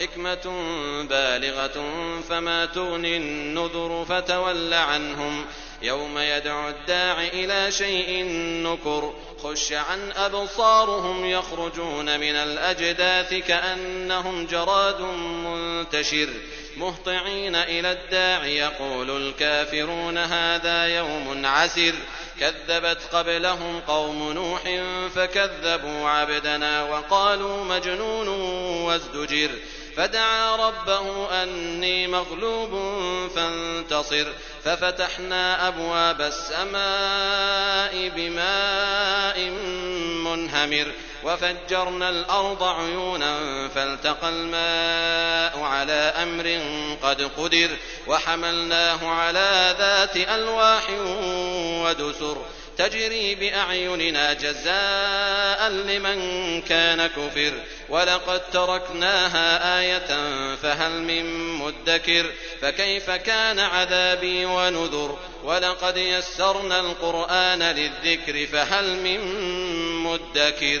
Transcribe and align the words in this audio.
حكمة 0.00 0.52
بالغة 1.02 1.84
فما 2.28 2.66
تغني 2.66 3.16
النذر 3.16 4.06
فتول 4.08 4.74
عنهم. 4.74 5.44
يوم 5.82 6.18
يدعو 6.18 6.68
الداع 6.68 7.22
إلى 7.22 7.72
شيء 7.72 8.24
نكر 8.62 9.14
خش 9.42 9.72
عن 9.72 10.12
أبصارهم 10.12 11.24
يخرجون 11.24 12.20
من 12.20 12.36
الأجداث 12.36 13.34
كأنهم 13.34 14.46
جراد 14.46 15.00
منتشر. 15.44 16.28
مهطعين 16.76 17.54
إلى 17.54 17.92
الداع 17.92 18.46
يقول 18.46 19.10
الكافرون 19.10 20.18
هذا 20.18 20.86
يوم 20.86 21.46
عسر. 21.46 21.94
كذبت 22.40 22.98
قبلهم 23.12 23.80
قوم 23.80 24.32
نوح 24.32 24.62
فكذبوا 25.14 26.08
عبدنا 26.08 26.84
وقالوا 26.84 27.64
مجنون 27.64 28.28
وازدجر. 28.84 29.50
فدعا 29.96 30.56
ربه 30.56 31.28
أني 31.42 32.06
مغلوب 32.06 32.70
فانتصر 33.36 34.26
ففتحنا 34.64 35.68
أبواب 35.68 36.20
السماء 36.20 38.08
بماء 38.08 39.50
منهمر 40.24 40.92
وفجرنا 41.24 42.08
الأرض 42.08 42.62
عيونا 42.62 43.68
فالتقى 43.68 44.28
الماء 44.28 45.60
على 45.64 46.12
أمر 46.22 46.60
قد 47.02 47.22
قدر 47.22 47.70
وحملناه 48.06 49.08
على 49.08 49.74
ذات 49.78 50.16
ألواح 50.16 50.90
ودسر 51.84 52.36
تجري 52.82 53.34
بأعيننا 53.34 54.32
جزاء 54.32 55.68
لمن 55.68 56.62
كان 56.62 57.06
كفر 57.06 57.52
ولقد 57.88 58.50
تركناها 58.50 59.80
آية 59.80 60.06
فهل 60.56 60.92
من 60.92 61.52
مدكر؟ 61.52 62.26
فكيف 62.60 63.10
كان 63.10 63.58
عذابي 63.58 64.44
ونذر؟ 64.44 65.18
ولقد 65.44 65.96
يسرنا 65.96 66.80
القرآن 66.80 67.62
للذكر 67.62 68.46
فهل 68.46 68.96
من 68.96 69.20
مدكر؟ 69.96 70.80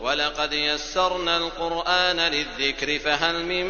ولقد 0.00 0.52
يسرنا 0.52 1.36
القرآن 1.36 2.20
للذكر 2.20 2.98
فهل 2.98 3.44
من 3.44 3.66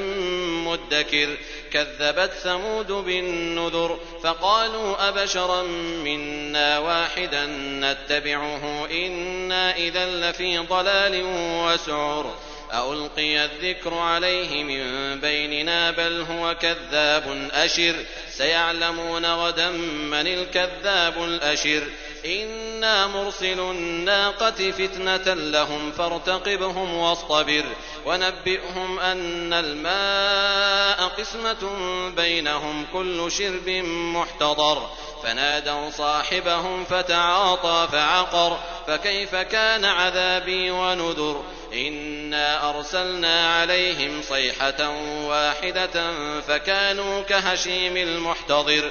مدكر 0.64 1.36
كذبت 1.72 2.32
ثمود 2.32 2.92
بالنذر 2.92 3.98
فقالوا 4.22 5.08
أبشرا 5.08 5.62
منا 6.04 6.78
واحدا 6.78 7.46
نتبعه 7.56 8.88
إنا 8.90 9.76
إذا 9.76 10.06
لفي 10.06 10.58
ضلال 10.58 11.22
وسعر 11.64 12.34
ألقي 12.74 13.44
الذكر 13.44 13.94
عليه 13.94 14.64
من 14.64 15.20
بيننا 15.20 15.90
بل 15.90 16.20
هو 16.30 16.54
كذاب 16.54 17.48
أشر 17.52 17.94
سيعلمون 18.30 19.26
غدا 19.26 19.70
من 20.10 20.26
الكذاب 20.26 21.24
الأشر 21.24 21.82
إنا 22.24 23.06
مرسل 23.06 23.60
الناقة 23.60 24.70
فتنة 24.70 25.34
لهم 25.34 25.92
فارتقبهم 25.92 26.94
واصطبر 26.94 27.64
ونبئهم 28.06 28.98
أن 28.98 29.52
الماء 29.52 31.08
قسمة 31.08 31.70
بينهم 32.16 32.86
كل 32.92 33.32
شرب 33.32 33.68
محتضر 34.14 34.90
فنادوا 35.22 35.90
صاحبهم 35.90 36.84
فتعاطى 36.84 37.88
فعقر 37.92 38.58
فكيف 38.86 39.34
كان 39.34 39.84
عذابي 39.84 40.70
ونذر 40.70 41.42
إنا 41.74 42.70
أرسلنا 42.70 43.54
عليهم 43.54 44.22
صيحة 44.22 44.90
واحدة 45.24 46.12
فكانوا 46.40 47.22
كهشيم 47.22 47.96
المحتضر 47.96 48.90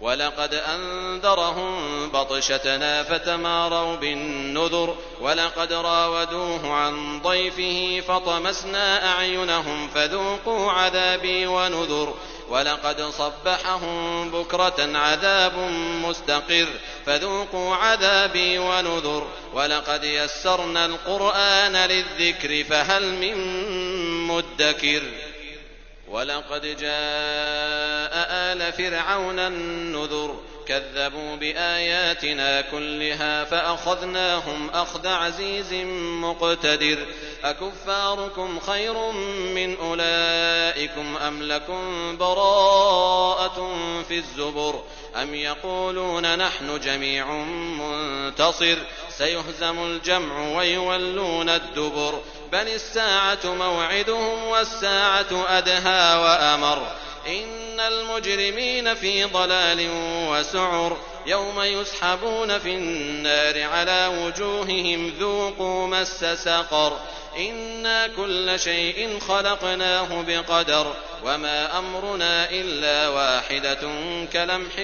ولقد 0.00 0.54
أنذرهم 0.54 2.08
بطشتنا 2.08 3.02
فتماروا 3.02 3.96
بالنذر 3.96 4.96
ولقد 5.20 5.72
راودوه 5.72 6.72
عن 6.72 7.22
ضيفه 7.22 8.02
فطمسنا 8.08 9.12
أعينهم 9.12 9.88
فذوقوا 9.88 10.72
عذابي 10.72 11.46
ونذر 11.46 12.14
ولقد 12.48 13.02
صبحهم 13.02 14.30
بكرة 14.30 14.98
عذاب 14.98 15.58
مستقر 16.04 16.68
فذوقوا 17.06 17.74
عذابي 17.74 18.58
ونذر 18.58 19.26
ولقد 19.54 20.04
يسرنا 20.04 20.86
القرآن 20.86 21.76
للذكر 21.76 22.64
فهل 22.64 23.14
من 23.14 23.36
مدكر 24.26 25.02
ولقد 26.10 26.62
جاء 26.62 28.12
آل 28.52 28.72
فرعون 28.72 29.38
النذر 29.38 30.40
كذبوا 30.66 31.36
بآياتنا 31.36 32.60
كلها 32.60 33.44
فأخذناهم 33.44 34.70
أخذ 34.70 35.06
عزيز 35.06 35.72
مقتدر 36.22 37.06
أكفاركم 37.44 38.60
خير 38.60 39.10
من 39.54 39.76
أولئكم 39.76 41.16
أم 41.16 41.42
لكم 41.42 42.16
براءة 42.16 43.76
في 44.08 44.18
الزبر 44.18 44.82
أم 45.16 45.34
يقولون 45.34 46.38
نحن 46.38 46.80
جميع 46.80 47.26
منتصر 47.78 48.76
سيهزم 49.10 49.84
الجمع 49.84 50.56
ويولون 50.58 51.48
الدبر 51.48 52.20
بل 52.52 52.68
الساعة 52.68 53.38
موعدهم 53.44 54.44
والساعة 54.44 55.46
أدهى 55.48 56.22
وأمر 56.22 56.86
إن 57.26 57.80
المجرمين 57.80 58.94
في 58.94 59.24
ضلال 59.24 59.88
وسعر 60.30 60.96
يوم 61.26 61.60
يسحبون 61.60 62.58
في 62.58 62.74
النار 62.74 63.62
على 63.62 64.06
وجوههم 64.22 65.08
ذوقوا 65.20 65.86
مس 65.86 66.24
سقر 66.24 66.96
إنا 67.38 68.06
كل 68.06 68.60
شيء 68.60 69.18
خلقناه 69.20 70.22
بقدر 70.22 70.94
وما 71.24 71.78
أمرنا 71.78 72.50
إلا 72.50 73.08
واحدة 73.08 73.80
كلمح 74.32 74.74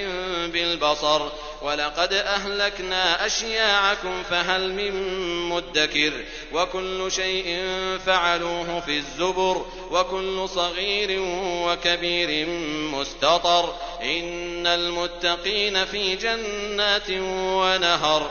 بالبصر 0.47 1.23
ولقد 1.63 2.13
أهلكنا 2.13 3.27
أشياعكم 3.27 4.23
فهل 4.23 4.73
من 4.73 4.93
مدكر 5.49 6.13
وكل 6.53 7.13
شيء 7.13 7.69
فعلوه 8.07 8.81
في 8.81 8.99
الزبر 8.99 9.67
وكل 9.91 10.49
صغير 10.49 11.21
وكبير 11.67 12.47
مستطر 12.93 13.75
إن 14.03 14.67
المتقين 14.67 15.85
في 15.85 16.17
جنات 16.17 17.11
ونهر 17.11 18.31